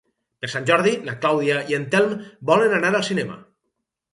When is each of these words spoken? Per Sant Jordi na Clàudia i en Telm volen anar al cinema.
Per 0.43 0.47
Sant 0.53 0.63
Jordi 0.69 0.93
na 1.09 1.15
Clàudia 1.25 1.59
i 1.73 1.77
en 1.81 1.85
Telm 1.97 2.15
volen 2.53 2.77
anar 2.79 2.93
al 3.01 3.07
cinema. 3.11 3.37